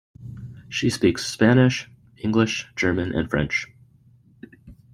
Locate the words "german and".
2.75-3.29